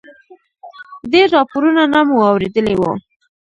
ډېر 1.11 1.27
راپورونه 1.35 1.81
مو 2.07 2.17
اورېدلي 2.29 2.75
و. 2.77 2.81